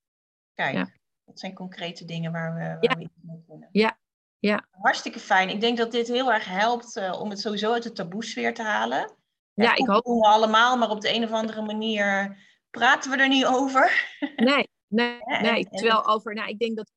Kijk, 0.54 0.74
ja. 0.74 0.90
dat 1.24 1.38
zijn 1.38 1.54
concrete 1.54 2.04
dingen 2.04 2.32
waar 2.32 2.54
we, 2.54 2.86
waar 2.88 2.98
we 2.98 3.02
iets 3.02 3.14
mee 3.22 3.42
kunnen. 3.46 3.68
Ja. 3.72 3.98
ja. 4.38 4.66
Hartstikke 4.70 5.18
fijn. 5.18 5.48
Ik 5.48 5.60
denk 5.60 5.76
dat 5.76 5.92
dit 5.92 6.08
heel 6.08 6.32
erg 6.32 6.44
helpt 6.44 6.96
uh, 6.96 7.20
om 7.20 7.30
het 7.30 7.40
sowieso 7.40 7.72
uit 7.72 7.82
de 7.82 7.92
taboesfeer 7.92 8.54
te 8.54 8.62
halen. 8.62 9.16
Ja, 9.54 9.74
ik 9.74 9.86
hoop. 9.86 10.04
we 10.04 10.26
allemaal, 10.26 10.76
maar 10.78 10.90
op 10.90 11.00
de 11.00 11.14
een 11.14 11.24
of 11.24 11.30
andere 11.30 11.62
manier 11.62 12.36
praten 12.70 13.10
we 13.10 13.16
er 13.16 13.28
niet 13.28 13.46
over. 13.46 13.90
Nee, 14.36 14.68
nee, 14.86 15.18
nee. 15.42 15.68
Terwijl 15.68 16.06
over, 16.06 16.34
nou, 16.34 16.48
ik 16.48 16.58
denk 16.58 16.76
dat 16.76 16.92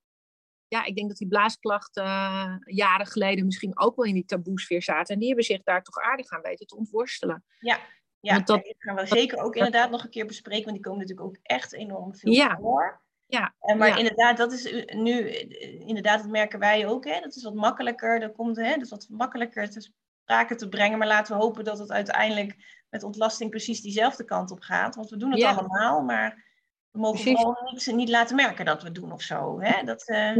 ja, 0.67 0.85
ik 0.85 0.95
denk 0.95 1.07
dat 1.07 1.17
die 1.17 1.27
blaasklachten 1.27 2.03
uh, 2.03 2.55
jaren 2.63 3.05
geleden 3.05 3.45
misschien 3.45 3.79
ook 3.79 3.95
wel 3.95 4.05
in 4.05 4.13
die 4.13 4.25
taboesfeer 4.25 4.83
zaten. 4.83 5.13
En 5.13 5.19
die 5.19 5.27
hebben 5.27 5.45
zich 5.45 5.63
daar 5.63 5.83
toch 5.83 5.97
aardig 5.97 6.29
aan 6.29 6.41
weten 6.41 6.67
te 6.67 6.75
ontworstelen. 6.75 7.43
Ja, 7.59 7.79
ja 8.19 8.39
dat, 8.39 8.73
gaan 8.77 8.95
we 8.95 9.05
zeker 9.05 9.37
ook 9.37 9.55
inderdaad 9.55 9.89
nog 9.89 10.03
een 10.03 10.09
keer 10.09 10.25
bespreken, 10.25 10.63
want 10.63 10.75
die 10.75 10.85
komen 10.85 10.99
natuurlijk 10.99 11.27
ook 11.27 11.37
echt 11.43 11.73
enorm 11.73 12.15
veel 12.15 12.31
ja. 12.31 12.57
voor. 12.57 13.03
Ja, 13.27 13.55
en 13.59 13.77
maar 13.77 13.97
inderdaad, 13.99 14.37
dat 14.37 14.51
is 14.51 14.85
nu, 14.93 15.29
inderdaad, 15.79 16.21
dat 16.21 16.31
merken 16.31 16.59
wij 16.59 16.87
ook. 16.87 17.05
Hè, 17.05 17.19
dat 17.19 17.35
is 17.35 17.43
wat 17.43 17.53
makkelijker, 17.53 18.19
dat 18.19 18.35
komt 18.35 18.55
hè, 18.55 18.73
dat 18.73 18.81
is 18.81 18.89
wat 18.89 19.07
makkelijker 19.09 19.69
te 19.69 19.91
sprake 20.25 20.55
te 20.55 20.69
brengen. 20.69 20.97
Maar 20.97 21.07
laten 21.07 21.37
we 21.37 21.43
hopen 21.43 21.63
dat 21.63 21.79
het 21.79 21.91
uiteindelijk 21.91 22.55
met 22.89 23.03
ontlasting 23.03 23.49
precies 23.49 23.81
diezelfde 23.81 24.25
kant 24.25 24.51
op 24.51 24.59
gaat. 24.59 24.95
Want 24.95 25.09
we 25.09 25.17
doen 25.17 25.31
het 25.31 25.43
allemaal, 25.43 26.01
maar 26.01 26.43
we 26.91 26.99
mogen 26.99 27.21
Precies. 27.21 27.41
vooral 27.41 27.71
niet, 27.71 27.95
niet, 27.95 28.09
laten 28.09 28.35
merken 28.35 28.65
dat 28.65 28.81
we 28.81 28.87
het 28.87 28.95
doen 28.95 29.11
of 29.11 29.21
zo. 29.21 29.61
Hè? 29.61 29.83
Dat, 29.83 30.09
uh... 30.09 30.37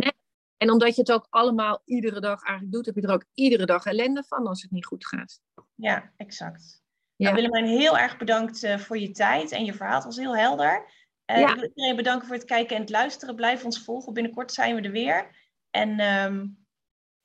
En 0.57 0.71
omdat 0.71 0.95
je 0.95 1.01
het 1.01 1.11
ook 1.11 1.27
allemaal 1.29 1.81
iedere 1.85 2.19
dag 2.19 2.43
eigenlijk 2.43 2.75
doet, 2.75 2.85
heb 2.85 2.95
je 2.95 3.01
er 3.01 3.13
ook 3.13 3.25
iedere 3.33 3.65
dag 3.65 3.85
ellende 3.85 4.23
van 4.27 4.47
als 4.47 4.61
het 4.61 4.71
niet 4.71 4.85
goed 4.85 5.07
gaat. 5.07 5.39
Ja, 5.75 6.11
exact. 6.17 6.83
Ja. 7.15 7.31
Nou, 7.31 7.35
Willemijn, 7.35 7.65
heel 7.65 7.97
erg 7.97 8.17
bedankt 8.17 8.63
uh, 8.63 8.77
voor 8.77 8.97
je 8.97 9.11
tijd 9.11 9.51
en 9.51 9.65
je 9.65 9.73
verhaal. 9.73 9.95
Het 9.95 10.03
was 10.03 10.17
heel 10.17 10.37
helder. 10.37 10.85
Uh, 11.31 11.39
ja. 11.39 11.49
Ik 11.49 11.55
wil 11.55 11.69
iedereen 11.69 11.95
bedanken 11.95 12.27
voor 12.27 12.35
het 12.35 12.45
kijken 12.45 12.75
en 12.75 12.81
het 12.81 12.91
luisteren. 12.91 13.35
Blijf 13.35 13.65
ons 13.65 13.83
volgen. 13.83 14.13
Binnenkort 14.13 14.51
zijn 14.51 14.75
we 14.75 14.81
er 14.81 14.91
weer. 14.91 15.35
En 15.69 15.99
um, 15.99 16.65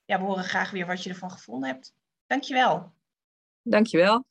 ja, 0.04 0.18
we 0.18 0.24
horen 0.24 0.44
graag 0.44 0.70
weer 0.70 0.86
wat 0.86 1.02
je 1.02 1.10
ervan 1.10 1.30
gevonden 1.30 1.68
hebt. 1.68 1.94
Dankjewel. 2.30 2.92
Dankjewel. 3.62 4.24